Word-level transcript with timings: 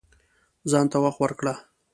ځان 0.71 0.85
ته 0.91 0.97
وخت 1.03 1.19
ورکړه 1.21 1.53